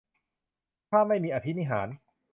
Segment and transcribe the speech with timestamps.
[0.89, 1.87] ถ้าไม่มีอภินิหาร